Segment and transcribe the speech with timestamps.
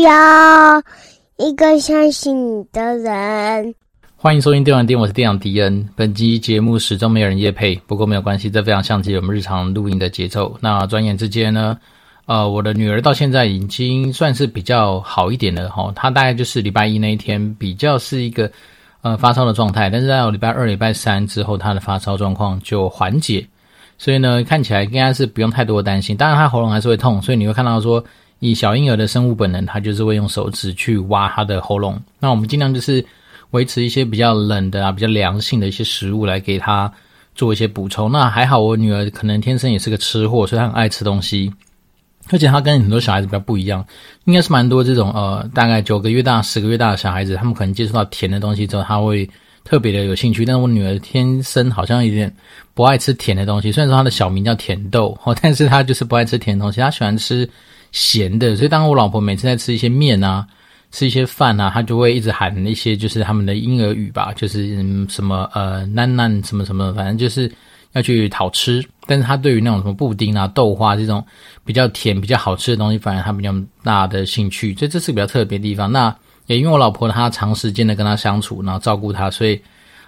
[0.00, 0.82] 要
[1.36, 3.74] 一个相信你的人。
[4.16, 5.88] 欢迎收听电玩店，我是店长迪恩。
[5.94, 10.56] 本集节目始终没有人夜配，不过没有关系，这非常像极我们日常录音的节奏。
[10.60, 11.78] 那转眼之间呢，
[12.26, 15.92] 呃，我的女儿到现在已经算是比较好一点了哈。
[15.94, 18.50] 她大概就是礼拜一那一天比较是一个
[19.02, 23.46] 呃发烧的状态，但是在礼拜二、礼拜三之后，她的发烧状况就缓解。
[23.98, 26.16] 所以呢，看起来应该是不用太多的担心。
[26.16, 28.02] 当然，他喉咙还是会痛，所以你会看到说，
[28.40, 32.00] 以小婴儿的生物本能，他就是会用手指去挖他的喉咙。
[32.18, 33.04] 那我们尽量就是
[33.52, 36.92] 维持一些比较冷的啊、比较凉性的一些食物来给他
[37.34, 38.10] 做一些补充。
[38.10, 41.52] 那还好，我女儿可能天生也是个吃货，所以她很爱吃东西，
[42.30, 43.84] 而且她跟很多小孩子比较不一样，
[44.24, 49.28] 应该是蛮多这种呃，大概九个月大、十个月大的小孩子，他们可能接触到甜的东西之后，他会。
[49.62, 52.34] 特别的有兴趣，但是我女儿天生好像有点
[52.72, 53.70] 不爱吃甜的东西。
[53.70, 57.48] 虽然说她的小名叫甜豆，哦，但是她就是不爱吃甜的东西，她喜欢吃
[57.92, 58.56] 咸的。
[58.56, 60.46] 所以当我老婆每次在吃一些面啊、
[60.90, 64.74] 吃一些饭啊，她就会一直喊一些就是他们的婴儿语吧，就是
[65.08, 67.50] 什么呃囡囡什么什么，反正就是
[67.92, 68.84] 要去讨吃。
[69.06, 71.24] 但是她对于那种什么布丁啊、豆花这种
[71.64, 74.74] 比较甜、比较好吃的东西，反而她比较大的兴趣。
[74.74, 75.90] 所以这是比较特别的地方。
[75.90, 76.14] 那
[76.46, 79.60] 也因为我老婆她长时间的跟她相处，然后照顾她，所以，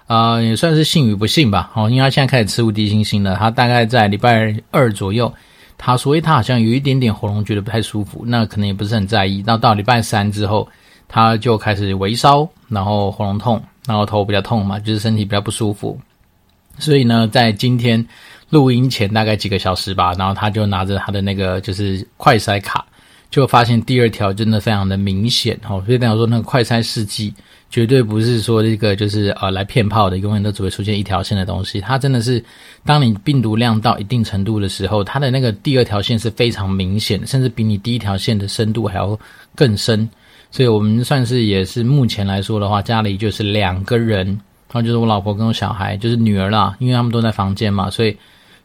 [0.08, 1.70] 呃，也算是幸与不幸吧。
[1.74, 3.36] 哦，因为她现在开始吃无敌星星了。
[3.36, 5.32] 她大概在礼拜二左右，
[5.76, 9.42] 他所以他好像有一点点喉咙觉得不太舒服，那可能也不是很在意。
[9.46, 10.68] 那到礼拜三之后，
[11.08, 15.98] 他就开始微烧，然后喉咙痛，然后头比较痛嘛，就是身体比较不舒服。
[16.78, 18.06] 所以呢，在今天
[18.48, 22.86] 录音前大概几个小时吧，然后他就拿着他的那个就是快筛卡。
[23.32, 27.32] 就发现第二条真的非常的明显哦，所以代表说那个快筛试剂
[27.70, 31.80] 绝对不是说这个就是呃来骗炮的，永远都只会出现一条线的东西。
[31.80, 32.44] 它真的是，
[32.84, 39.18] 当你病毒量到一定程度的时候，它的那个第二条线是非常明显，甚至比你第一条线的深度还要
[39.56, 40.06] 更深。
[40.50, 48.14] 所以我们算是也是目前来说的话，家里就是两个人，然后就是我老婆跟我小孩，就是女儿啦，因为他们都在房间嘛，所以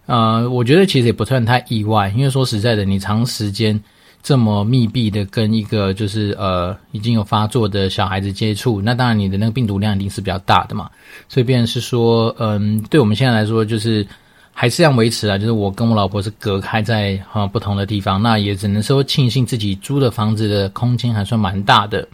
[0.07, 3.81] 呃，我觉得其实也不算太意外，因为说实在的，你长时间。
[4.23, 10.89] 这么密闭的跟一个就是呃已经有发作的小孩子接触，那当然你的那个病毒量一定是比较大的嘛，
[11.29, 14.05] 所以变成是说，嗯，对我们现在来说就是
[14.51, 22.05] 还是要维持啊，就是我跟我老婆是隔开在哈、不同的地方，那也只能说庆幸自己租的房子的空间还算蛮大的，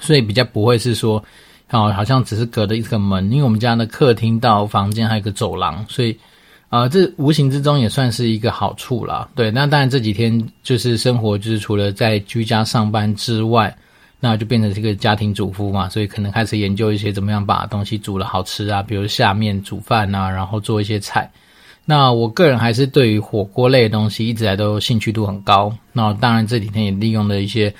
[0.00, 1.22] 所以比较不会是说
[1.70, 6.18] 哦好像只是隔着一个门，因为我们家的客厅到房间还有一个走廊，所以。
[6.68, 9.28] 啊、呃，这无形之中也算是一个好处啦。
[9.34, 13.74] 对，那当然这几天就是生活，就是除了在居家上班之外，
[14.20, 21.30] 那就变成这个家庭主妇嘛，所以可能开始研究一些怎么样把东西煮的好吃啊，比如下面煮饭啊，然后做一些菜。
[21.86, 25.72] 那我个人还是对于火锅类的东西一直来都兴趣度很高。
[25.94, 27.74] 那当然这几天也利用了一些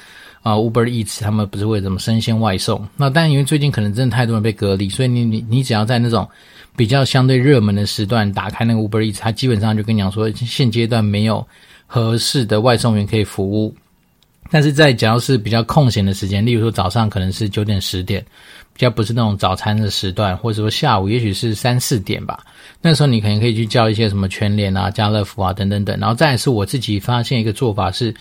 [0.48, 2.86] 啊、Uber Eats，他们不是为什么生鲜外送。
[2.97, 6.28] 那但因为最近可能真的太多人被隔离，所以你你你只要在那种。
[6.76, 11.44] 比较相对热门的时段，打开那个 Uber Eats，它基本上就跟你讲说，现阶段没有
[11.88, 13.75] 合适的外送员可以服务。
[14.48, 18.25] 但是在只要是比较空闲的时间，例如说早上可能是九点十点，
[18.72, 22.47] 比较不是那种早餐的时段，或者说下午也许是三四点吧，
[22.81, 25.98] 那时候你可能可以去叫一些什么全联啊、家乐福啊等等等。
[25.98, 28.14] 然后再是我自己发现一个做法是，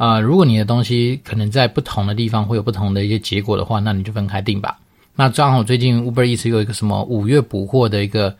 [0.00, 4.78] 啊、如果你的东西可能在不同的地方会有不同的一些结果的话，那你就分开订吧。
[5.14, 8.34] 那正好最近 Uber Eats 有一个什么五月补货的一个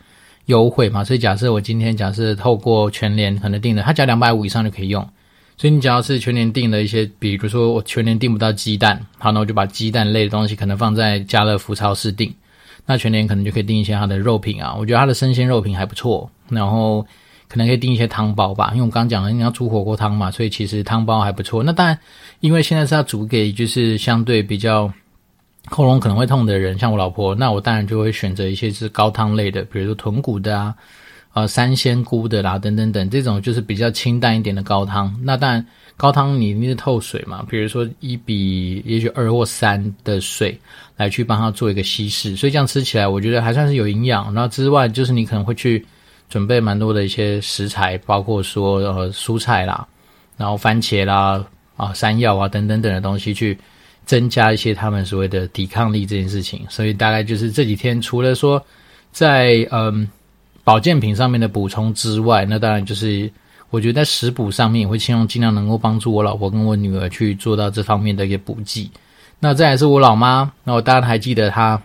[0.47, 5.07] 优惠嘛，所以假设我今天假设透过全联可能订的，它只要两百五以上就可以用。
[5.59, 12.35] 所以你只要是全年订的一些，比如说我全年订不到鸡蛋，好，那我就把鸡蛋类的东西可能放在家乐福超市订。
[12.87, 16.31] 那全年可能就可以订一些它的肉品啊，我觉得它的生鲜肉品还不错。
[16.49, 17.07] 然后
[17.51, 21.63] 可能可以订一些汤包吧，因为我刚刚讲了你要煮火锅汤嘛，所以其实汤包还不错。
[21.63, 21.99] 那当然，
[22.41, 24.91] 因为现在是要煮给就是相对比较。
[25.69, 30.75] 喉咙可能会痛的人，像我老婆，那我当然就会选择一些是高汤类的，比如说豚骨的啊，
[31.35, 35.15] 呃，三鲜菇的啦，等等等，这种就是比较清淡一点的高汤。
[35.23, 35.65] 那当然，
[35.99, 40.59] 高汤你一定是透水嘛，比如说一比也许二或三的水
[40.97, 44.33] 来去帮它做一个稀释，所以这样吃起来我觉得还算是有营养。
[44.33, 45.87] 然后之外，就是你可能会去
[46.31, 49.87] 准备蛮多的一些食材，包括说呃蔬菜啦，
[50.39, 51.45] 然后番茄啦，
[51.77, 53.59] 啊山药啊等等等的东西去。
[54.07, 58.61] 增加一些他们所谓的抵抗力这件事情，所以大概就是这几天除了说
[59.13, 60.09] 在嗯
[60.65, 63.31] 保健品上面的补充之外，那当然就是
[63.69, 68.91] 我觉得在食补上面也会希望尽量能够帮助我老婆跟我女儿去做到这方面的一个补剂。
[69.39, 71.81] 那再来是我老妈，那我当然还记得她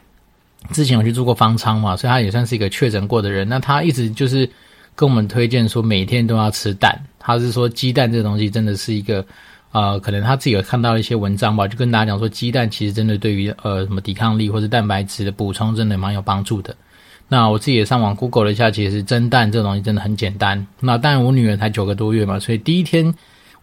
[0.71, 3.47] 之前有去做过方舱嘛，所以她也算是一个确诊过的人。
[3.47, 4.49] 那她一直就是
[4.95, 9.25] 跟我们推荐说每天都要吃蛋，她是说鸡蛋这东西真的是一个。
[9.71, 16.73] 呃，可能他自己有看到一些文章吧，就跟大家讲说，鸡蛋其实真的对于呃什么抵抗力或者蛋白质的补充，真的蛮有帮助的。
[17.27, 20.65] 那我自己也上网 Google 了一下，其实蒸蛋这东西真的很简单。
[20.79, 23.13] 那当然我女儿才九个多月嘛，所以第一天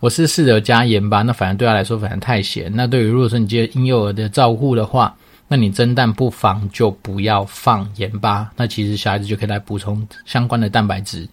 [0.00, 2.70] 我是试着加盐巴，那反正对她来说反正太咸。
[2.74, 5.16] 那对于如果说你接婴幼儿的照顾的话，
[5.52, 11.28] 那你蒸蛋不妨就不要放盐巴，那其实小孩子就可以来补充相关的蛋白质。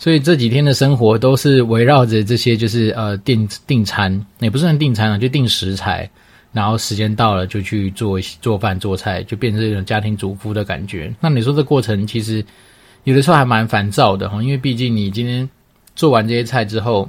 [0.00, 6.10] 所以这几天的生活都是围绕着这些，就是呃订订餐，也不算订餐了，就订食材，
[6.50, 11.14] 然后时间到了就去做做饭做菜，就变成一种家庭主妇的感觉。
[11.20, 12.44] 那你说这过程其实
[13.04, 15.48] 有的时候还蛮烦躁的哈，因为毕竟你今天
[15.94, 17.08] 做完这些菜之后。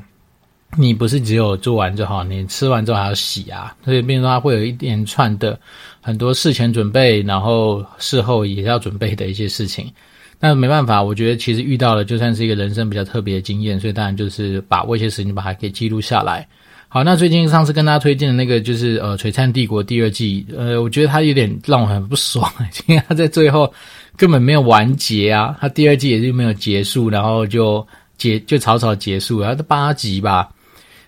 [0.78, 5.60] 你不是只有做完就好，你吃完之后还要洗啊，所以变成它会有一连串的
[6.02, 9.92] 很多事前准备，然后事后也要准备的一些事情。
[10.40, 16.46] 那没办法，我觉得其实遇到了就算是一个人生比较特别的经验，所以当然就是把握一些时间把它给记录下来。
[16.90, 22.52] 好，那最近上次跟大家推荐的那个就是呃《璀璨帝国》第二季，呃，我觉得它有点让我很不爽，
[22.88, 23.72] 因为它在最后
[24.18, 27.86] 根本没有完结啊，它第二季也就没有结束，然后就
[28.18, 30.50] 结就草草结束了，它八集吧。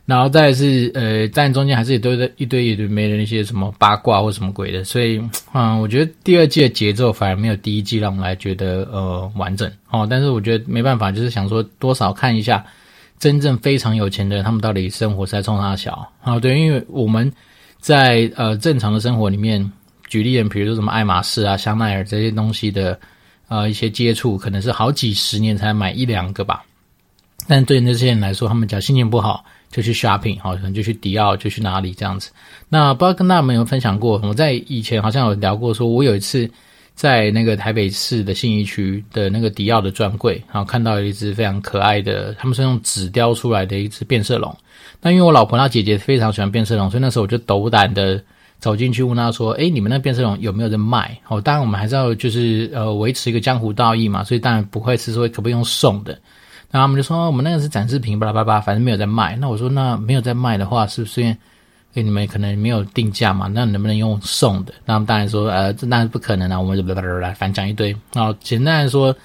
[0.06, 5.20] 然后再是呃，在中间还是一堆的一堆一堆没的那些什么八卦或什么鬼的，所以
[5.52, 10.06] 嗯，我觉得第二季的节奏反而没有第一季让我们来觉得呃完整哦。
[10.08, 12.64] 但是我觉得没办法，就是想说多少看一下
[13.18, 16.38] 真正非常有钱的人，他们到底生活是在冲啥小啊？
[16.40, 17.32] 对，因为我们
[17.80, 19.72] 在呃正常的生活里面，
[20.08, 23.00] 举例人，比如说什么爱马仕啊、香奈儿这些东西的
[23.48, 26.64] 呃一些接触，可能是好几十年才买一两个吧。
[27.48, 29.44] 但对那些人来说，他们只要心情不好。
[29.72, 32.32] 就去 shopping，好，可能就去迪奥，就去哪里这样子。
[32.70, 34.22] 那不知道跟大家有没有分享过？
[34.24, 36.50] 我在以前好像有聊过，说我有一次
[36.94, 44.56] 在那个台北市的信义区的那个迪奥的专柜，然后看到一只非常可爱的，他们是用纸雕出来的一只变色龙。
[45.02, 48.24] 那因为我老婆她姐姐非常喜欢变色龙，所以那时候我就斗胆的
[48.60, 56.18] 走进去问她说：“诶，你们那变色龙有没有在卖？”哦，当然我们还是要就是呃维持一个江湖道义嘛，所以当然不会是说可不可以用送的。
[56.76, 59.34] 然后他们就说，我们那个是展示品，巴拉巴拉，反正没有在卖。
[59.38, 61.38] 那我说，那没有在卖的话，是不是因
[61.94, 63.48] 为你们可能没有定价嘛？
[63.48, 64.74] 那能不能用送的？
[64.84, 66.60] 那他们当然说，呃，这当然不可能啊。
[66.60, 67.96] 我们就巴拉巴拉，反正讲一堆。
[68.12, 69.16] 然后简单来说，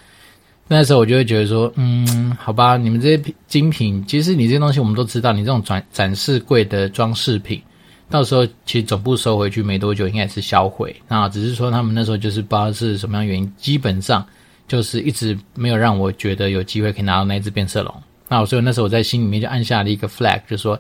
[0.68, 7.60] 那时候我就会觉得说，嗯，好吧，你们这些精品，其实你这些东西我们都知道，你这种展展示柜的装饰品，
[8.08, 10.94] 到时候其实总部收回去没多久，应该也是销毁。
[11.08, 14.24] 那只是说他们那时候就是不知道是什么样原因，基本上。
[14.70, 17.92] 就是一直没有让我觉得有机会可以拿到那只变色龙，
[18.28, 20.78] 那我所以那时候我在心里面就按下了一个 flag，就说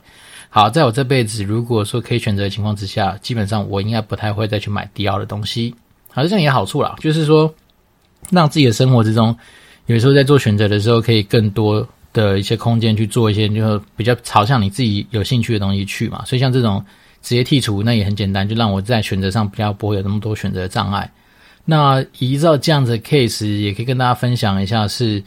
[0.48, 5.74] 好，在我这辈子如果说可以选择的情况之下，基本上我应该不太会再去买迪奥的东西。
[6.12, 7.52] 好，这样也好处啦，就是说
[8.30, 9.36] 让自己的生活之中，
[9.86, 16.24] 有时候在做选择的时候，可以更多的一些空间去做一些就比较朝向你自己有兴趣的东西去嘛。
[16.24, 16.84] 所以像这种
[17.22, 21.10] 直接剔除，那也很简单，就让我在选择上比较不会有那么多选择障碍。
[21.70, 25.22] 那依照这样子的 case，也可以跟大家分享一下是，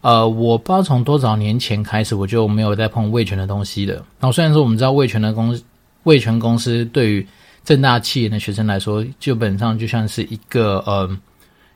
[0.00, 3.94] 呃，我不知道从多少年前开始，我就没有再碰味全的东西了。
[4.20, 5.62] 然后虽然说我们知道味全的公司
[6.04, 7.26] 味全公司对于
[7.64, 11.10] 正大企研的学生来说，基本上就像是一个呃。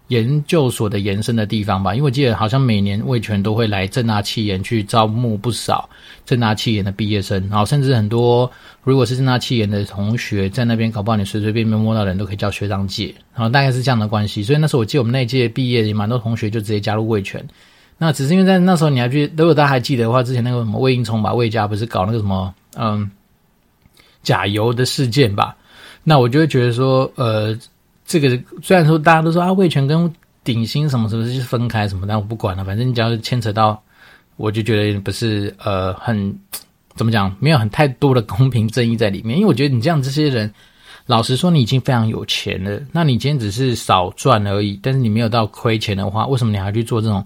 [0.09, 5.89] 研究所的延伸的地方吧，因为我记得好像每年味全都会来正大企研去招募不少
[6.27, 8.51] 正大企研的毕业生，然后甚至很多
[8.83, 14.43] 如果是正大企研的同学在那边搞不好，你随随便便摸到人都可以叫学长姐，然后大概是这样的关系。
[14.43, 17.43] 所以那时候我记得我们那届毕业也蛮多同学就直接加入味全。
[17.97, 23.11] 那只是因为在那时候你还记得，如果大家还记得的话，之前那个什么魏应充吧，魏家不是搞那个什么嗯
[24.23, 25.57] 假油的事件吧？
[26.03, 27.59] 那我就会觉得说呃。
[28.07, 33.83] 这个虽然说大家都说啊，味全跟顶新什么什么是分开什么，但我不管了，反正你只要是牵扯到，
[34.37, 36.39] 我就觉得不是呃很
[36.97, 39.39] 怎么讲，没有很太多的公平正义在里面。
[39.39, 40.53] 因为我觉得你这样这些人，
[41.07, 47.25] 老实说你已经非常有钱了，那你今天只是少赚而已，但是你没有到亏钱的话，为什么你还要去做这种？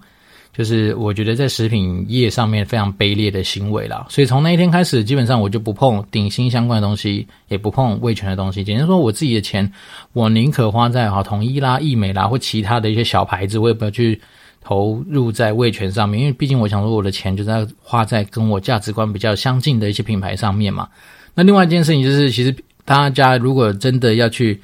[0.51, 8.63] 就是我觉得在食品业上面非常卑劣的行为啦，所以从那一天开始，基本上我就不碰顶新相关的东西，也不碰味全的东西。
[8.63, 9.71] 简单说，我自己的钱，
[10.11, 14.19] 我宁可花在哈统一啦、义美啦或其他的一些小牌子，我也不要去
[14.61, 20.89] 投入在味全上面，因为毕竟我想说，我的钱就在花在跟我价值观比较相近的一些品牌上面嘛。
[21.35, 22.53] 那另外一件事情就是，其实
[22.83, 24.59] 大家如果真的要去。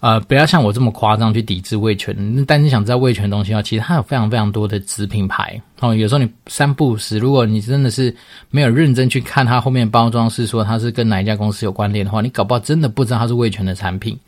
[0.00, 5.94] 呃，不要像我这么夸张去抵制味全，但你想知道味全的东西的话，其实它有非常非常多的子品牌哦。
[5.94, 8.14] 有时候你三不时，如果你真的是
[8.50, 14.18] 没有认真去看它后面包装，是说它是跟哪一家公司有关联的话，你搞不好真的不知道它是味全的产品。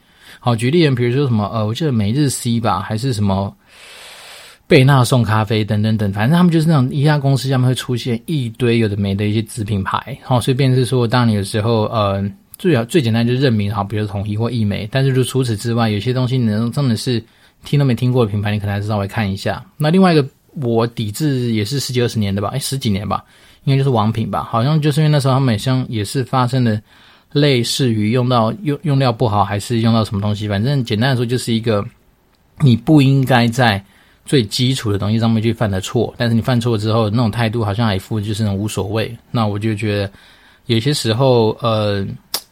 [0.40, 3.54] 好，举例人，比如说什么呃，我记得每日 C 吧，还是什么
[4.66, 12.22] 贝纳颂咖啡等等等，反正他们就是那种一家公司下面会出现一堆有的没的一些子品牌，好，所以便是说，当你有时候呃，
[12.58, 17.22] 最好最简单就是认名哈，比如统一或易美，但是就除此之外，有些东西你能真的是
[17.64, 19.64] 听都没听过的品牌，你可能还是稍微看一下。
[19.76, 23.24] 那另外一个我抵制也是十几二十年的吧，哎，十几年吧，
[23.64, 26.80] 应该就是王品吧，好像就是因为那时候他们好像也是发生了
[27.32, 31.84] 类似于用到用用料不好，还是用到什么东西，反正简单来说就是一个
[32.60, 33.82] 你不应该在。
[34.26, 39.10] 最基础的东西上面去犯的错，但是你犯错之后那种态度好像还一副就是那种无所谓。
[39.30, 40.12] 那我就觉得
[40.66, 42.06] 有些时候，呃，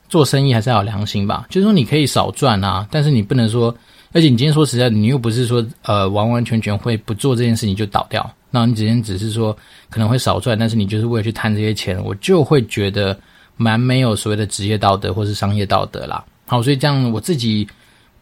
[0.09, 1.47] 做生意还是要有良心吧。
[1.51, 3.75] 就是说你可以少赚啊，但是你不能说，
[4.13, 8.29] 而且你今天说实在，你又不是说呃完完全全会不做这件事情就倒掉。
[8.51, 9.57] 那你今天只是说
[9.91, 13.19] 可能会少赚，但是你就是为了去贪这些钱，我就会觉得
[13.57, 16.25] 蛮没有所谓的职业道德或是商业道德啦。
[16.47, 17.67] 好，所以这样我自己。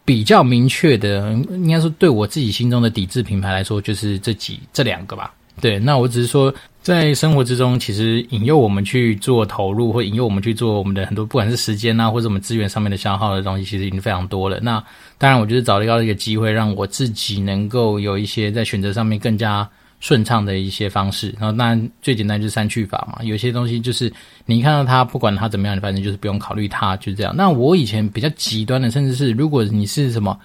[0.06, 5.32] 比较明确的，应该说对我自己心中的抵制品牌来说，就是这几这两个吧。
[5.60, 14.58] 对，那我只是说，在生活之中，其实引诱我们去做投入，或引诱我们去做我们的很多，不管是时间啊，或者我们资源上面的消耗的东西，其实已经非常多了。
[14.60, 14.82] 那
[15.18, 19.68] 当然，我就是找到一个机会，让我自己能够有一些在选择上面更加。
[20.00, 23.24] 顺畅的一些方式，然后当然最简单就是删去法嘛。
[23.24, 24.12] 有些东西就是
[24.44, 27.34] 你看到它，不管它怎么样，你反正就是不用考虑它，就是这样。
[27.34, 30.38] 那我以前比较极端的，甚至是如果你是什么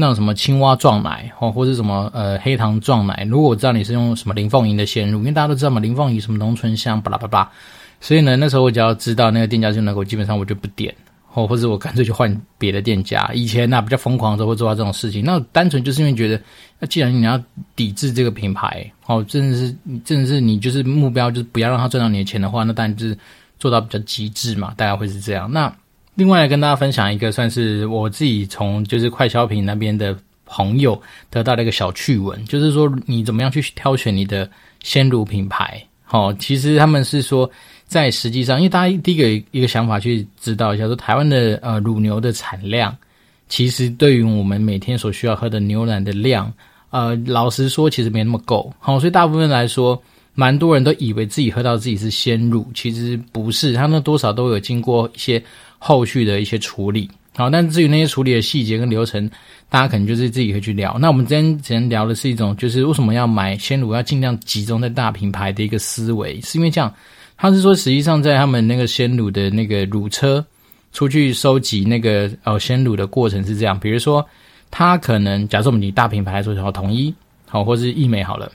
[0.00, 7.48] 那种什么青蛙撞奶哦，或者什么呃黑糖撞奶，如果我知道你是用什么林凤营的鲜乳，因为大家都知道嘛，林凤营什么浓醇香，巴拉巴拉，
[8.00, 10.92] 所以呢，那时候我只要知道那个店家就能够，基本上我就不点。
[11.32, 12.28] 哦，或者我干脆就换
[12.58, 13.30] 别的店家。
[13.32, 16.42] 以前那比较疯狂的时候会做到这种事情，那单纯就是因为觉得，
[16.80, 17.40] 那既然你要
[17.76, 19.72] 抵制这个品牌，哦，真的是，
[20.04, 23.16] 真的是你就是目标就是不要让他赚到你的钱的话，那当然就是
[23.60, 25.48] 做到比较极致嘛，大概会是这样。
[25.48, 25.72] 那
[26.14, 31.00] 另外来跟大家分享一个，算是我自己从就是快消品那边的朋友
[31.30, 34.50] 得到的一个小趣闻，就是说你怎么样去挑选你的
[34.82, 35.82] 鲜乳品牌。
[36.02, 37.50] 好，其实他们是说。
[37.90, 42.96] 在实际上，因为大家第一个一个想法去知道一下，说台湾的呃乳牛的产量，
[43.48, 46.52] 其实对于我们每天所需要喝的牛奶的量，
[46.90, 48.72] 呃，老实说其实没那么够。
[48.78, 50.00] 好，所以大部分来说，
[50.34, 55.42] 蛮多人都以为自己喝到自己是鲜乳，其实不是，他们多少都有经过一些
[55.80, 57.10] 后续的一些处理。
[57.36, 59.28] 好，但至于那些处理的细节跟流程，
[59.68, 60.96] 大家可能就是自己会去聊。
[61.00, 66.92] 那我们今天前聊的是一种，就是为什么要买鲜乳，要尽量集中在大品牌的一个思维，是因为这样。
[67.36, 70.44] 他是说，实际上在他们那个鲜乳的那个乳车
[70.92, 74.22] 出去收集那个哦鲜乳的过程是这样，比如说
[74.70, 77.14] 他可能假设我们以大品牌来说，好统一
[77.46, 78.52] 好或是义美好了，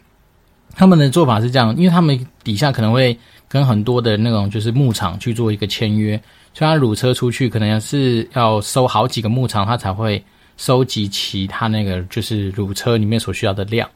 [0.75, 3.17] 他们的做法是这样，因为他们底下可能会
[3.48, 6.22] 跟很多的那种就是牧场去做一个签约，
[6.55, 10.24] 所以他乳车出去可能是要收好几个牧场，他才会
[10.55, 13.88] 收集其他那个就是乳车里面所需要的量。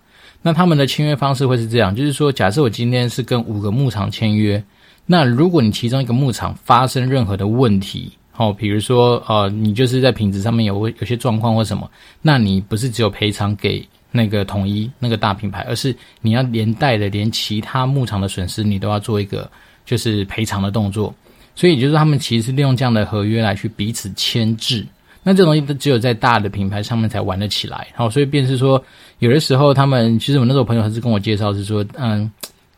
[0.41, 4.61] 那他们的签约方式会是这样，就是说假设我今天是跟五个牧场签约。
[5.05, 11.89] 那如果你其中一个牧场发生任何的问题，哦，比如说呃，你就是在品质上面有有些状况或什么，
[12.21, 19.49] 那你不是只有赔偿给那个统一那个大品牌，而是你要连带的连其他牧场的损失你都要做一个
[19.85, 21.13] 就是赔偿的动作。
[21.59, 24.85] 所以就是他们其实是利用这样的合约来去彼此牵制。
[25.23, 27.87] 那这东西都只有在大的品牌上面才玩得起来。
[27.93, 28.81] 好，所以便是说，
[29.19, 32.31] 有的时候他们其实我那时候朋友还是跟我介绍是说，嗯。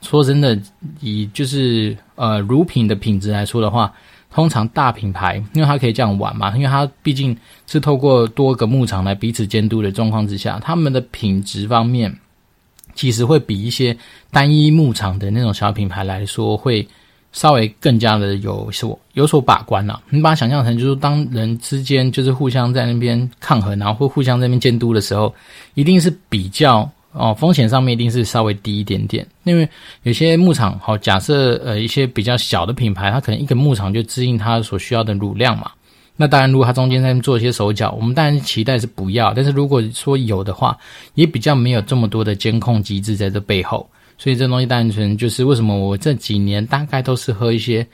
[0.03, 0.59] 说真的，
[1.00, 3.93] 以就是呃乳品的品质来说的话，
[4.31, 12.11] 通常大品牌，因为它可以这样玩嘛，因为它毕竟是透过多个牧场来彼此监督的状况之下，他们的品质方面，
[12.95, 13.95] 其实会比一些
[14.31, 16.88] 单一牧场的那种小品牌来说，会
[17.31, 20.01] 稍微更加的有所有所把关了。
[20.09, 25.33] 你把它想象成，就是当人之间就是互相在那边抗衡，然后会互相在那边监督的时候，
[25.73, 26.89] 一定是比较。
[27.13, 29.67] 哦，风险上面一定是稍微低一点点，因为
[30.03, 35.69] 有些牧场，好，假设呃一些比较小的品牌，它可能一个牧场就支应它所需要的乳量嘛。
[36.15, 39.33] 那当然，如果它中间在做一些手脚，我们当然期待是不要。
[39.33, 40.77] 但是如果说有的话，
[41.15, 43.85] 也比较没有这么多的监控机制在这背后。
[44.21, 47.85] 所以这东西单纯就是为什么我这几年大概都是喝一些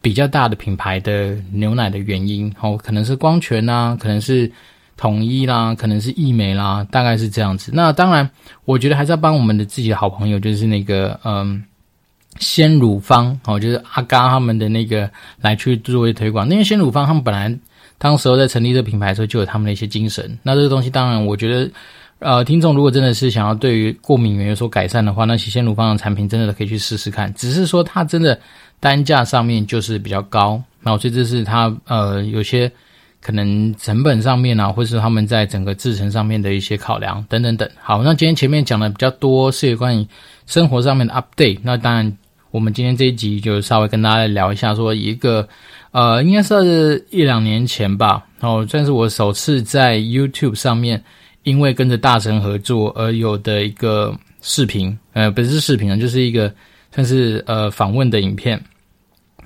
[0.00, 2.54] 比较大的品牌的牛奶的原因。
[2.60, 4.48] 哦，可能是光泉啊，可能是。
[4.94, 7.72] 统一啦，可能是义美啦，大概是这样子。
[7.74, 8.28] 那当然，
[8.66, 11.60] 我觉得还是要帮我们的自己的好朋友，就是那个嗯，
[12.38, 15.10] 鲜乳方哦，就是阿嘎他们的那个
[15.40, 16.48] 来去作为推广。
[16.48, 17.52] 因为鲜乳方他们本来
[17.98, 20.38] 当时候在成立这个品牌的时候，就有他们的一些精神。
[20.40, 21.68] 那这个东西，当然我觉得，
[22.22, 27.32] 呃，听众如果真的是想要对于过敏源有所改善的话，那洗鲜乳方的产品真的可以去试试看。
[27.34, 28.38] 只是说它真的
[28.80, 32.70] 单价上面就是比较高，那所以这是它呃有些。
[33.24, 37.70] 可能成本上面啊，或是他们在整个制成上面的一些考量等等等。
[37.80, 40.04] 好，那今天前面讲的比较多是有关于
[40.44, 41.60] 生活上面的 update。
[41.62, 42.18] 那当然，
[42.50, 45.48] 我们今天这一集就稍微跟大家聊一下，说一个
[45.92, 51.00] 呃，应该是一两年前吧，然后算是我首次在 YouTube 上面，
[51.44, 56.52] 因为跟着大神合作而有的一个视频，呃，不是视频啊，就是一个
[56.94, 58.62] 算是呃访问的影片。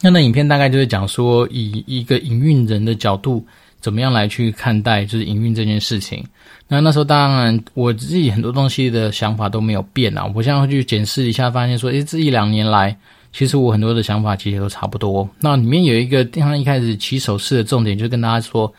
[0.03, 3.45] 那那影片大概就是讲说，以一个营运人的角度，
[3.81, 6.23] 怎么样来去看待就是营运这件事情。
[6.69, 10.31] 那那时候当然我自己很多东西的想法都没有变啊。
[10.35, 12.95] 我现在会去检视一下，发现说，诶，这一两年来，
[13.33, 15.27] 其实我很多的想法其实都差不多。
[15.41, 18.71] 那里面有一个，像一开始起手式的重点，就跟大家说，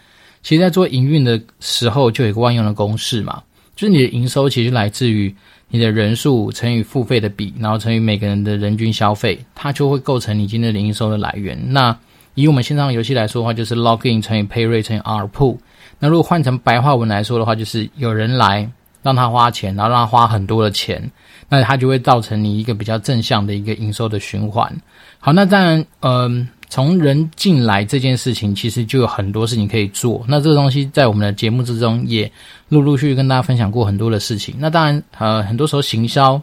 [0.41, 3.41] 其实在做营运的时候，就有一个万用的公式嘛，
[3.75, 5.33] 就是你的营收其实来自于。
[5.69, 11.61] 你的人数乘以付费的比，然后乘以每个人的人均消费，它就会构成你今天的营收的来源。
[11.73, 11.93] 那
[12.35, 15.57] 以我们线上游戏来说的话，就是 login 乘以 pay rate 乘以 R pool。
[15.99, 18.71] 那如果换成白话文来说的话，就是有人来
[19.03, 21.11] 让他花钱，然后让他花很多的钱，
[21.49, 24.73] 那它就会造成你一个比较正向的一个营收的循环。
[25.19, 26.47] 好，那当然，嗯。
[26.69, 30.23] 从人进来这件事情，其实就有很多事情可以做。
[30.27, 32.29] 那这个东西在我们的节目之中也
[32.69, 34.55] 陆陆续续跟大家分享过很多的事情。
[34.59, 36.41] 那当然，呃，很多时候行销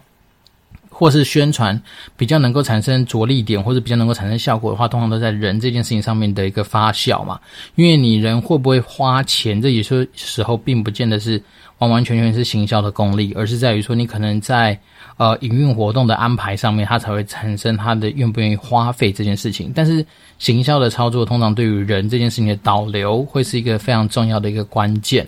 [0.95, 1.79] 或是宣传
[2.17, 7.41] 比较能够产生着力点，或者比较能够产生效果的话，通常都在人这件事情上面的一个发酵嘛。
[7.75, 11.43] 因为你人会不会花钱，这有些时候并不见得是
[11.79, 14.79] 完完全全是行销的功力，而是在于说你可能在。
[15.17, 19.71] 呃，营运活动的安排上面，它才会产生它的愿不愿意花费这件事情。
[19.73, 20.05] 但是，
[20.41, 25.25] 行销的操作通常对于人这件事情的导流，会是一个非常重要的一个关键。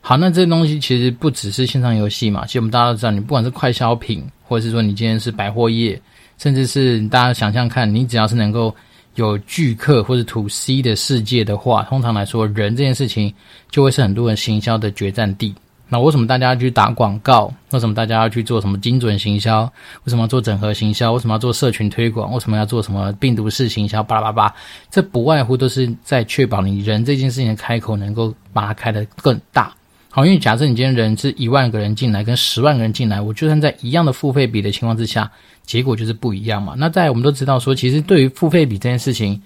[0.00, 6.00] 好，那这东西其实不只是线上游戏嘛，其实我们大家都知道，你不管是快消品，或者是说你今天是百货业，
[6.38, 8.74] 甚至是大家想象看，你只要是能够
[9.14, 13.32] 有聚客或者 to C 的世界的话，通常来说，人这件事情
[13.70, 15.54] 就会是很多人行销的决战地。
[15.88, 17.52] 那为什么大家要去打广告？
[17.70, 19.62] 为什么大家要去做什么精准行销？
[20.02, 21.12] 为什么要做整合行销？
[21.12, 22.32] 为什么要做社群推广？
[22.32, 24.02] 为什么要做什么病毒式行销？
[24.02, 24.54] 巴拉巴拉，
[24.90, 29.72] 这不外乎都是在确保你人这件事情的开口能够把它开得更大。
[30.16, 35.30] 好，因为假设你今天人是一万个人进来，跟十万个人进来，我就算在一样的付费比的情况之下，
[35.66, 36.72] 结果就是不一样嘛。
[36.78, 39.38] 那在我们都知道说，其实对于付费比这件事情，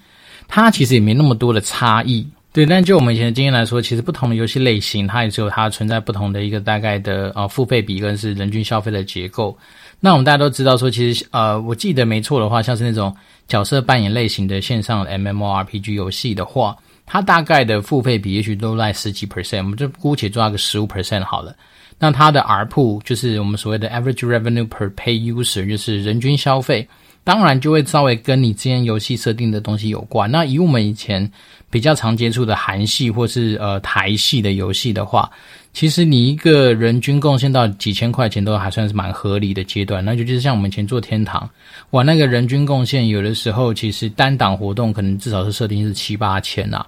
[0.47, 2.25] 它其实也没那么多的差异。
[2.53, 9.57] 对，但就我们以前的经验来说，其实不同的游戏类型，它也是有它存在不同的一个大概的呃付费比跟是人均消费的结构。
[9.99, 13.13] 那我们大家都知道说，其实呃，我记得没错的话，像是那种
[13.45, 16.77] 角色扮演类型的线上 MMORPG 游戏的话，
[17.11, 21.53] 它大概的付费比也许都在十几 percent，我们就姑且抓个十五 percent 好了。
[21.99, 26.87] 那它的 rp 就是我们所谓的 Average Revenue per Pay User，就是人均消费。
[27.25, 30.31] 当然就会稍微跟你之前游戏设定的东西有关。
[30.31, 31.29] 那以我们以前
[31.69, 35.29] 比较常接触的韩系或是呃台系的游戏的话，
[35.73, 40.03] 其实你一个人均贡献到几千块钱都还算是蛮合理的阶段。
[40.03, 41.47] 那就就是像我们以前做天堂，
[41.89, 46.83] 哇，那个人均贡献有的时候其实单档活动可能至少是设定是七八千呐。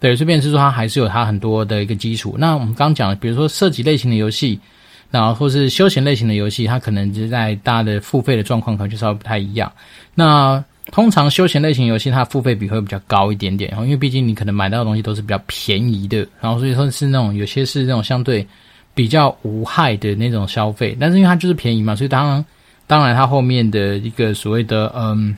[0.00, 2.36] 对，这边是说它还是有它很多的一个基础。
[2.38, 4.58] 那我们刚讲，比如说射击类型的游戏。
[5.10, 9.72] 然后或是休闲类型的游戏，它可能就是在大家的付费的状况可能就稍微不太一样。
[10.14, 18.46] 那通常休闲类型游戏，它付费比会比较高一点点，然后因为毕竟你可能买到的东西都是比较便宜的，然后所以说是那种有些是那种相对
[18.92, 20.94] 比较无害的那种消费。
[21.00, 22.44] 但是因为它就是便宜嘛，所以当然
[22.86, 25.34] 当然它后面的一个所谓的嗯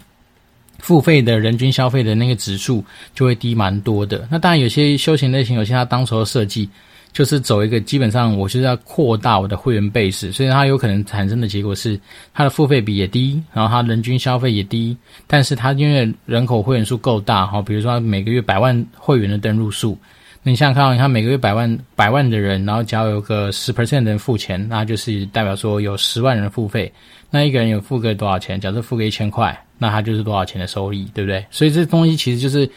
[0.80, 4.26] 付费的人均消费的那个指数就会低蛮多的。
[4.30, 6.68] 那当然有些休闲类型游戏，它当时的设计。
[7.12, 11.98] 就是走一个基本上，我就是要扩大我的会员 base，所以它有可能产生的结果是，
[12.32, 19.98] 它的付费比也低，然后它人均消费也低，但是它因为人口会员数够大哈，比如说每个月百万会员的登录数，
[20.44, 26.92] 那你想想看，你看每个月百万百万的人，然后只要有个十 percent 的人付钱，那就是代表说有十万人付费，
[27.28, 28.60] 那一个人有付个多少钱？
[28.60, 31.44] 假设付个一千块，那它就是多少钱的收益，对不对？
[31.50, 32.70] 所以这东西其实就是。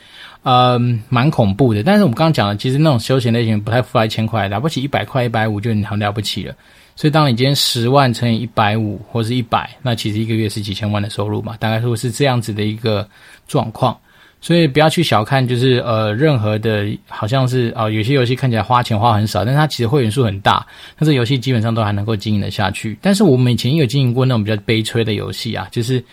[0.46, 1.82] 嗯，蛮恐怖的。
[1.84, 6.54] 但是我们刚刚讲的，其实那种休闲类型不太付来一千块，了不起一百块、一百五就很了不起了。
[6.98, 11.56] 所以，当你今天十万乘以一百五或是一百，那其实一个月是几千万的收入嘛？
[11.62, 13.08] 大概说是这样子的一个
[13.48, 13.98] 状况。
[14.42, 20.68] 所以不要去小看，就是呃，任何的，好像是啊、有些游戏看起来花钱花很少，但是它其实会员数很大，
[21.00, 22.98] 但是游戏基本上都还能够经营得下去。
[23.02, 26.04] 但是我们以前也有经营过那种比较悲催的游戏啊，就是。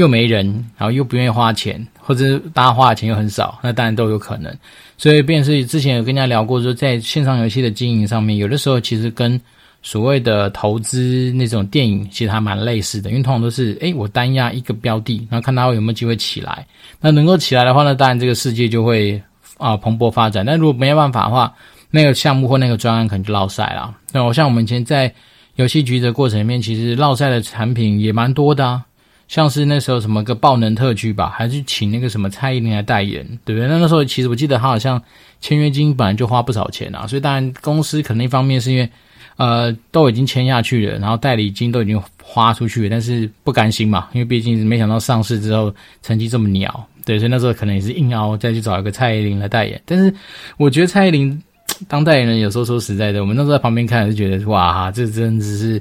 [0.00, 4.52] 又没人，然后又不愿意花钱，或者大家花的钱又很少，那当然都有可能。
[4.96, 9.40] 所以，便是之前有跟大家聊过，说在线上游戏的经营上面，有的时候其实跟
[9.82, 16.66] 所谓的投资那种电影其实还蛮类似的，因为通常都是，诶，我单押一个标的，然后看它有没有机会起来。
[17.00, 19.22] 那能够起来的话呢，当然这个世界就会
[19.58, 20.44] 啊、蓬勃发展。
[20.44, 21.52] 但如果没有办法的话，
[21.90, 23.94] 那个项目或那个专案可能就落赛了。
[24.12, 25.12] 那我像我们以前在
[25.56, 28.84] 游戏局的过程里面，其实落赛的产品也蛮多的啊。
[29.30, 33.68] 像是那时候什么个爆能特区吧，还是请那个什么蔡依林来代言，对不对？
[33.68, 35.00] 那那时候其实我记得他好像
[35.40, 38.90] 签约金本来就花不少钱啊，所以当然公司可能一方面是因为
[39.36, 49.80] 呃都已经签下去了，然后代理金都已经花出去了，但是不甘心嘛，因为毕竟是没想到上市之后成绩这么鸟，对，所以那时候可能也是硬凹再去找一个蔡依林来代言。
[49.86, 50.12] 但是
[50.56, 51.40] 我觉得蔡依林
[51.86, 55.80] 当代言人有时候说实在的，我们那时候在旁边看是觉得哇，这真的是。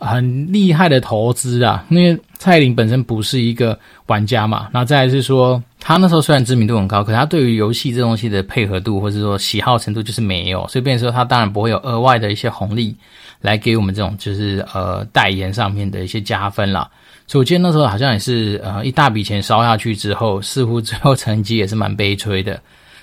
[0.00, 1.84] 很厉害的投资啊！
[1.90, 12.96] 因为蔡依林本身不是一个玩家嘛，那再来是说，他那时候虽然知名度很高，可是他对于游戏这东西的配合度或者说喜好程度就是没有，所以变成说他当然不会有额外的一些红利
[13.40, 16.88] 来给我们这种就是呃代言上面的一些加分啦。
[17.26, 22.60] 所以我记得那时候好像也是呃一大笔钱烧下去之后，似乎最后成绩也是蛮悲催的。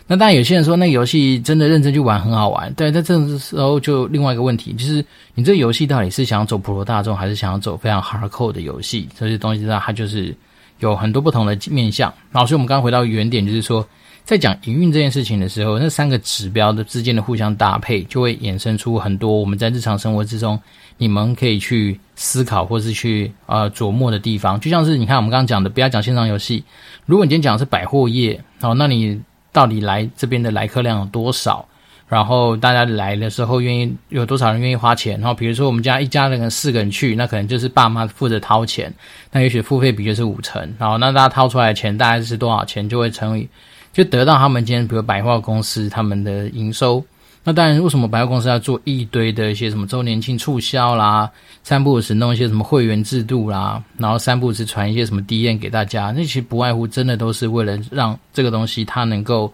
[0.08, 2.92] 那当然，有些人说那个游戏真的认真去玩很好玩，对。
[2.92, 9.10] 在这种时候，就另外一个问题，就是你这个游戏到底是想要走普罗大众，还是想要走非常 hardcore 的游戏？
[9.18, 10.36] 这些东西呢，它就是
[10.80, 12.14] 有很多不同的面向。
[12.32, 13.84] 然后，所以我们刚回到原点，就是说，
[14.24, 20.60] 在讲营运这件事情的时候，那三个指标的之间的互相搭配，就会衍生出很多我们在日常生活之中，
[21.00, 24.60] 你们可以去思考或是去呃琢磨的地方。
[24.60, 26.64] 就像是你看我们刚刚讲的，不要讲线上游戏，
[27.08, 29.20] 如果你今天讲的是百货业，哦，那你。
[29.56, 31.66] 到底来这边的来客量有多少？
[32.10, 35.18] 然后大家来的时候愿意有多少人愿意花钱？
[35.22, 38.94] 然后比如说我们家一家人四个人去，那可能就是爸妈负责掏钱，
[39.32, 40.62] 那也许付费比就是五成。
[40.78, 43.48] 然后那大家掏出来的钱大概是多少钱，就会乘以，
[43.94, 47.02] 就得到他们今天比如百货公司他们的营收。
[47.48, 51.30] 那当然，为什么百货公司要做一堆的一些什么周年庆促销啦，
[51.62, 59.54] 三不五时弄一些什么会员制度啦，然后三不五时传一些什么 DM 给大家，那其实不外乎真的都是为了让这个东西它能够，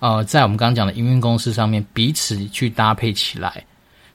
[0.00, 3.64] 呃，在我们刚刚讲的营运公司上面彼此去搭配起来。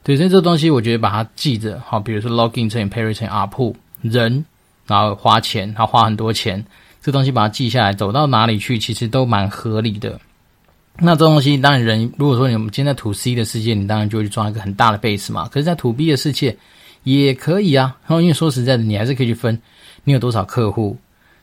[0.03, 4.45] 对，所以这东西我觉得把它记着，好，比如说 login 乘以 pay rate 乘以 ARPU 人，
[4.85, 6.63] 然后花钱，然后花很多钱，
[7.01, 10.19] 这东西把它记下来，走到哪里去其实都蛮合理的。
[10.97, 15.47] 那这东西当然人，如果说你们今天在土 C 的世界，你当然就会去装一个很大的 base 嘛。
[15.49, 16.55] 可是，在土 B 的世界
[17.03, 17.95] 也可以啊。
[18.07, 19.59] 然后，因为说实在的，你还是可以去分
[20.03, 20.97] 你有多少客户，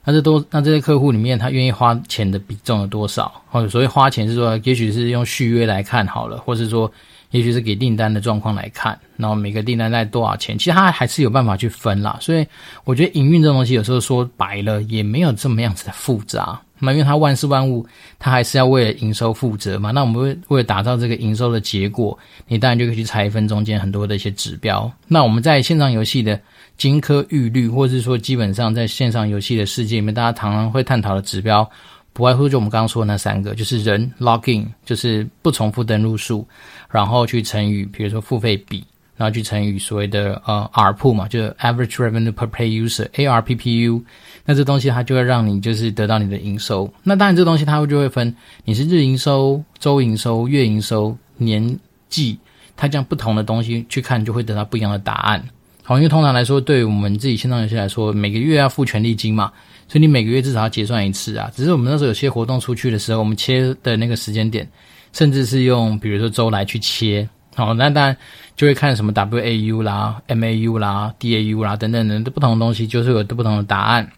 [0.04, 3.30] 那这多，那这些客户里面他愿意花钱的比重有多少？
[3.50, 6.90] 或者所谓花钱是说，也许是用续约来看好了，或是说。
[7.32, 12.16] 也许是给订单的状况来看，然后每个订单在多少钱，其实它还是有办法去分啦。
[12.20, 12.46] 所以
[12.84, 16.60] 我觉得营运这东西有时候说白了也没有这么样子的复杂。
[16.84, 17.86] 那因为它万事万物，
[18.18, 19.92] 它还是要为了营收负责嘛。
[19.92, 22.18] 那我们为为了打造这个营收的结果，
[22.48, 24.90] 你当然就可以去拆分中间很多的一些指标。
[25.06, 26.38] 那我们在线上游戏的
[26.76, 31.68] 金科玉律，或者是说基本上在线上游戏的世界里面，大家常常会探讨的指标。
[32.12, 36.46] 不外乎就我们刚刚说的那三个，就是人 login，就是不重复登录数，
[36.90, 38.84] 然后去乘以比如说付费比，
[39.16, 44.02] 然后去乘以所谓的呃 rp 嘛，就是 average revenue per pay user，ARPPU，
[44.44, 46.92] 那这东西它就会让你就是得到你的营收。
[47.02, 51.78] 那当然这东西它就会分你是日营收、周营收、月营收、年
[52.10, 52.38] 季，
[52.76, 55.42] 它这样不同的东西去看，就会得到不一样的答案。
[55.82, 59.50] 好，因为通常来说，对于我们自己线上游戏来说，每个月要付权利金嘛。
[59.92, 64.66] 所以你每个月至少要结算一次啊，只是我们那时候有些活动出去的时候，我们切的那个时间点，
[65.12, 68.16] 甚至是用比如说周来去切，好，那当然
[68.56, 74.10] 就会看什么 WAU 啦、MAU 啦、DAU 啦等等等等不同的东西，就是有不同的答案。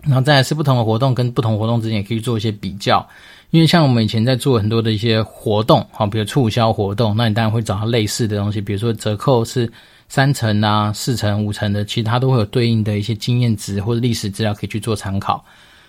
[0.00, 3.08] 然后再是不同的活动跟不同活动之间也可以做一些比较，
[3.50, 9.70] 因为像我们以前在做很多的一些活动，好，比如促销活动，那你当然会找到类似的东西，比如说折扣是。
[10.08, 15.44] 三成啊，四成、五成的，其实它都会有对应的一些经验值或者历史资料可以去做参考。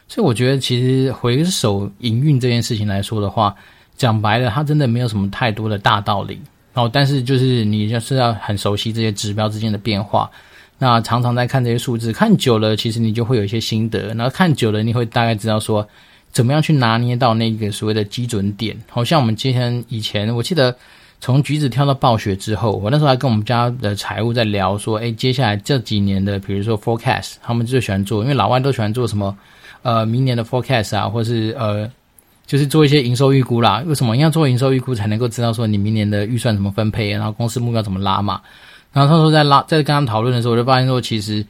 [0.08, 3.56] 所以我觉得，其实回首营运这件事情来说的话，
[3.98, 6.40] 讲白了，它真的没有什么太多的大道理。
[6.74, 10.30] 然后，但是就是你就是要很熟悉这些指标之间的变化。
[10.78, 14.14] 那常常在看这些数字，看久了，其实你就会有一些心得。
[14.16, 15.88] 然后看久了，你会大概知道说，
[16.32, 18.76] 怎么样去拿捏到那个所谓的基准点。
[18.90, 20.76] 好像我们今天以前，我记得。
[21.26, 29.36] 从橘子跳到暴雪之后，我那时候还跟我们家的财务在聊说，诶，接下来这几年的，比如说 forecast，他们最喜欢做，因为老外都喜欢做什么，
[29.82, 31.90] 呃，明年的 forecast 啊，或是呃，
[32.46, 33.82] 就是做一些营收预估啦。
[33.88, 38.40] 为什么要做营收预估才能够知道说你明年的预算怎么分配，然后公司目标怎么拉嘛？
[38.94, 41.44] 然后他说在拉，在跟他们讨论的时候，我就发现说，其实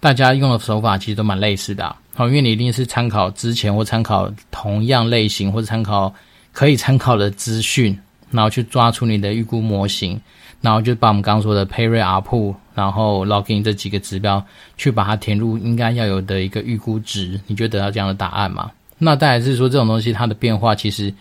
[0.00, 6.10] 大家用的手法其实都蛮类似的，好，因为你一定是参考之前或参考同样类型或者参考
[6.50, 7.94] 可以参考的资讯。
[8.30, 10.20] 然后去抓出你的预估模型，
[10.60, 14.44] 然后就把我们刚刚说的 pay rate、ARPU，然后 login 这几个指标，
[14.76, 18.70] 去把它填入应该要有的一个预估值，你就得到这样的答案嘛？
[18.98, 21.12] 那大概是说这种东西它的变化其实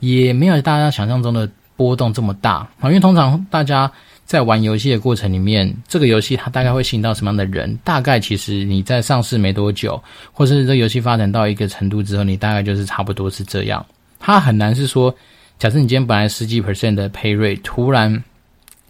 [0.00, 2.84] 也没有大家想象中的波动这么大啊。
[2.84, 3.90] 因为通常大家
[4.26, 7.74] 在玩游戏的过程里面，这个游戏它大概会吸引到什么样的人？
[7.82, 13.84] 大概其实你在上市没多久，或是这个游戏发展到一个程度之后，你大概就是差不多是这样。
[14.18, 15.14] 它很难是说，
[15.62, 18.20] 假设你今天本来十几 percent 的 pay rate 突然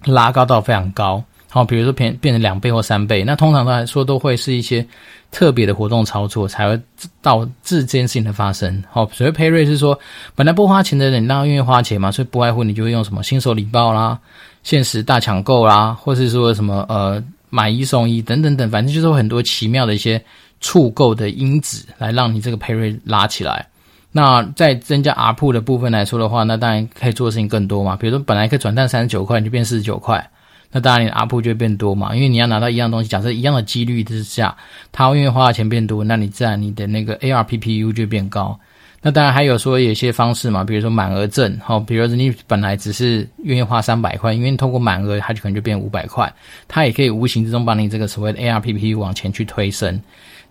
[0.07, 1.23] 拉高到非常高。
[1.51, 4.83] 好，比如说变变成两倍或三倍，那通常来说都会是一些
[5.31, 6.81] 特别的活动操作才会
[7.21, 8.83] 导致这件事情的发生。
[8.91, 10.01] 好，所谓 pay rate 是说
[10.35, 14.19] 本来不花钱的人，让愿意花钱嘛，所以不外乎你就会用什么新手礼包啦、
[14.63, 20.19] 限时大抢购啦，或是说什么呃买一送一等等等，反正就是有很多奇妙的一些
[20.63, 23.67] 触购的因子来让你这个 pay rate 拉起来。
[24.13, 30.31] 那在增加阿普的部分来说的话，那当然可以做的事情更多嘛，比如说本来可以转蛋三十九块，你就变四十九块。
[30.75, 33.09] 那当然，你的阿普就会变多嘛，因为你要拿到一样东西。
[33.09, 34.57] 假设一样的几率之下，
[34.91, 38.59] 他愿意花的钱变多，那你自然你的那个 ARPPU 就变高。
[39.05, 46.33] 那当然还有说有一些方式嘛，比如说满额赠，好，比如说你本来只是愿意花三百块，因为通过满额，它就可能就变五百块，
[46.69, 50.01] 它也可以无形之中把你这个所谓的 ARPPU 往前去推升。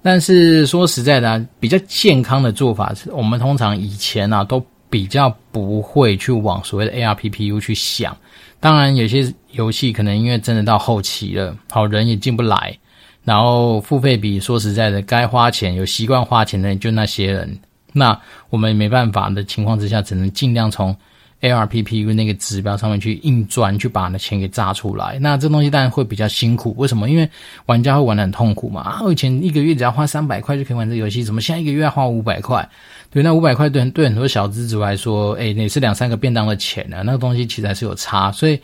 [0.01, 8.15] 但是说实在的，比较健康的做法是我们通常以前啊都比较不会去往所谓的 ARPPU 去想。
[8.59, 12.77] 当然，有些游戏可能因为真的到后期了，好人也进不来，
[13.23, 17.57] 然后付费比说实在的，该花钱有习惯花钱的就那些人，
[17.93, 20.95] 那我们没办法的情况之下，只能尽量从
[21.41, 25.17] ARPPU 那个指标上面去硬钻，去把那钱给榨出来。
[25.19, 27.09] 那这东西当然会比较辛苦，为什么？
[27.09, 27.27] 因为
[27.65, 28.81] 玩家会玩的很痛苦嘛。
[28.81, 32.67] 啊，我以前一个月只要花三百块就可以玩这个游戏，怎么现在一个月要花五百块？
[33.09, 38.57] 对，那五百块对对很多小资族来说，诶，那是两三个便当的钱呢、那个东西其实还是有差，所以，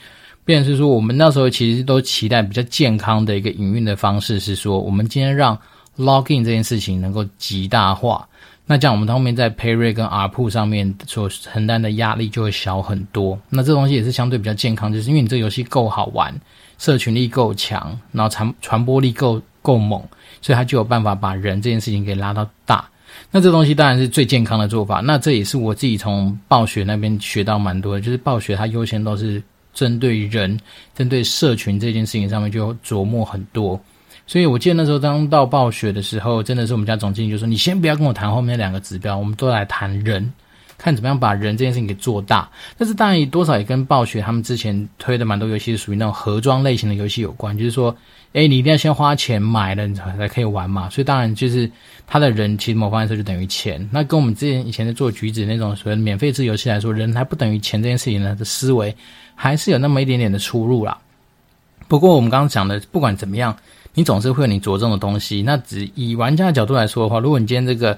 [0.46, 5.58] 变是说，我们那时候其实都期待比较健康的一个营运的方式，是说，我们今天让
[5.98, 8.26] login 这件事情能够极大化，
[8.70, 13.40] 那这样我们后面在 pay rate 跟 RPU 上面所承担的压力就会小很多。
[13.50, 16.38] 那这东西也是相对比较健康，就是因为你这个游戏够好玩，
[16.78, 20.04] 社群力够强，然后传传播力够够猛，
[20.42, 22.88] 所以它就有办法把人这件事情给拉到大。
[23.32, 25.00] 那这东西当然是最健康的做法。
[25.00, 29.42] 那这也是我自己从暴雪那边学到蛮多的，就是暴雪它优先都是
[29.74, 30.60] 针对人、
[30.94, 33.80] 针对社群这件事情上面就琢磨很多。
[34.28, 40.32] 所以我记得那时候刚到暴雪的时候，真的是我们家总经理就说：“你先不要跟我谈后面两个指标，我们都来谈人，
[40.78, 47.96] 看怎么样把人这件事情给做大。”但是当然多少也跟暴雪他们之前推的蛮多游戏是属于那种盒装类型的游戏有关，就是说。
[48.34, 50.88] 哎，你一定要先花钱买了，你才可以玩嘛。
[50.92, 51.68] 所以当然就是
[52.06, 53.90] 他的人，其实某方面说就等于钱。
[53.92, 58.96] 那跟我们之前以前在做橘子那种所谓免费制游戏来说，人还不等于钱这件事情呢的思维，
[59.34, 60.96] 还是有那么一点点的出入啦。
[61.88, 63.58] 不过我们刚刚讲的，不管怎么样，
[63.98, 65.42] 你总是会有你着重的东西。
[65.42, 67.98] 那只以玩家的角度来说的话，如果你今天这个。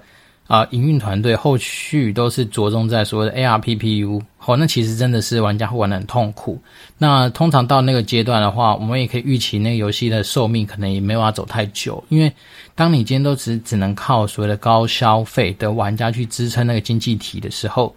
[0.49, 6.59] 啊，营运团队后续都是着重在所谓的 ARPPU，好，那其实真的是玩家会玩得很痛苦。
[6.97, 12.33] 那通常到那个阶段的话，我们也可以预期那个游戏的寿命可能也没有办法走太久，因为
[12.73, 17.95] 当你今天都只只能靠所谓的高消费的玩家去支撑那个经济体的时候，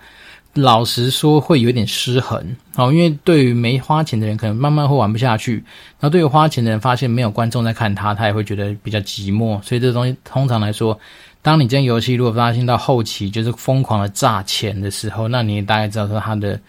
[0.55, 2.57] 老实说会有点失衡。
[2.75, 5.61] 好，因为对于没花钱的人，可能慢慢会玩不下去；
[6.01, 9.63] 那对于花钱的人，发现没有观众在看他，他也会觉得比较寂寞。
[9.63, 10.99] 所以这个东西通常来说。
[11.45, 16.61] 当你这游戏如果发现到后期就是疯狂的炸钱的时候，那你大概知道说它的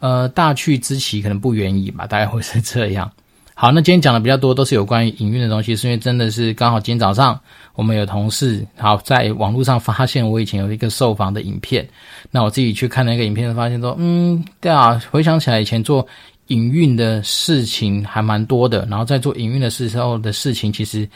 [0.00, 3.08] 呃大去之期可能不远矣吧，大概会是这样。
[3.54, 7.40] 好，那今天讲的比较多都是有关于营运的东西，是因为真的是刚好今天早上
[7.76, 11.88] 我们有同事好在网络上发现我以前有一个受访的影片，
[12.30, 16.04] 那我自己去看那个影片，发现说嗯对啊，回想起来以前做
[16.48, 21.08] 营运的事情还蛮多的，然后在做营运的事时候的事情其实。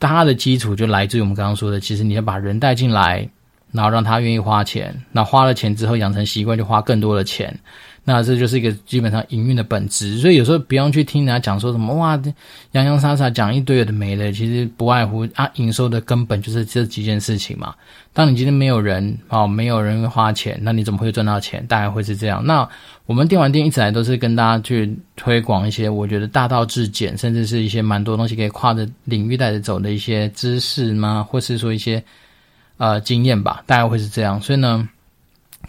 [0.00, 3.28] 它的基础就来自于我们刚刚说的，其实你要把人带进来，
[3.72, 7.54] 然后让他愿意花钱，那花了钱之后养成习惯，就花更多的钱。
[8.04, 12.18] 那这就是一个基本上营运的本质，所以有时候不用去听人家讲说什么哇，
[12.72, 17.74] 洋洋洒洒讲一堆有的没的，其实不外乎啊，营收的根本就是这几件事情嘛。
[18.14, 21.62] 当你今天没有人哦，没有人花钱，那你怎么会赚到钱？
[21.66, 22.42] 大概会是这样。
[22.42, 22.66] 那
[23.04, 31.26] 我们电玩店一直来都是跟大家去推广一些我觉得大道至简，甚至是一些蛮多东西可以跨着领域带着走的一些知识吗？
[31.28, 32.02] 或是说一些
[32.78, 34.40] 呃经验吧，大概会是这样。
[34.40, 34.88] 所以呢。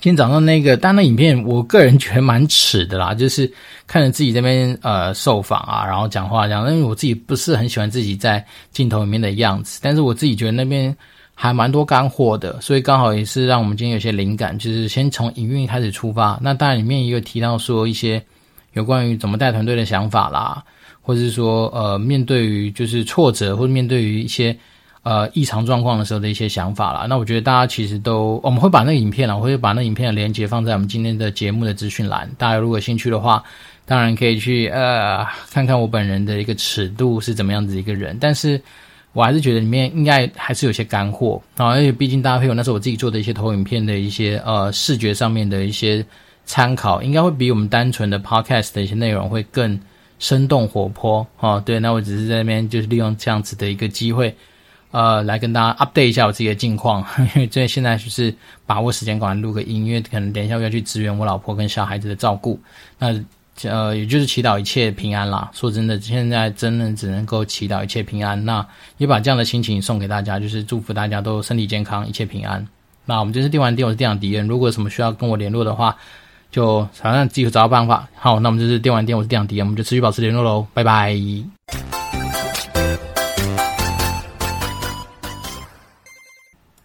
[0.02, 3.52] 今天早上那个，当然那影片，我个人觉得蛮耻的啦，就是
[3.86, 10.96] 看着自己这边呃受访啊，然后讲话这样，因为我自己不是很喜欢自己在镜头里面的样子，但是我自己觉得那边
[11.34, 16.40] 还蛮多干货的，所以刚好也是让我们今天有些灵感，就是先从营运开始出发。
[16.42, 18.24] 那当然里面也有提到说一些
[18.74, 20.64] 有关于怎么带团队的想法啦，
[21.02, 24.56] 或者是说呃面对于就是挫折，或者面对于一些。
[25.10, 27.08] 呃异常状况的时候的一些想法啦。
[27.10, 32.30] 那我觉得大家其实都，我们会把那个影片啊，我会把那影片的连接放在我们今天的节目的资讯栏。
[32.38, 33.44] 大家如果兴趣的话，
[33.88, 38.16] 当然可以去呃看看我本人的一个尺度是怎么样子一个人。
[38.22, 38.62] 但是
[39.14, 46.06] 我还是觉得里面应该还是有些干货啊，而且毕竟大家配合那是我自己做的一些投影片的一些呃视觉上面的一些
[46.46, 49.80] 参考，应该会比我们单纯的 podcast 的一些内容会更
[50.20, 51.62] 生动活泼哦。
[51.66, 54.36] 对，那我只是在那边就是利用这样子的一个机会，
[54.92, 58.34] 呃，来跟大家 update 一下我自己的近况， 因为这现在就是
[58.66, 62.60] 把握时间赶快录个音，因为可能等一下我要去支援我老婆跟小孩子的照顾，
[62.98, 63.20] 那。
[63.64, 65.52] 呃，也就是祈祷一切平安啦。
[65.54, 68.46] 说真的，现在真的只能够祈祷一切平安。
[68.46, 68.66] 那
[68.98, 72.66] 也把这样的心情送给大家，就是祝福大家都身体健康，一切平安。
[73.04, 74.48] 那我们这是电玩店，我是电长迪恩。
[74.48, 75.94] 如果有什么需要跟我联络的话，
[76.50, 78.08] 就反正自己找到办法。
[78.16, 80.66] 好，那我们这是电玩店，我是电长迪恩，我们就持续保持联络喽。
[80.74, 81.14] 拜拜。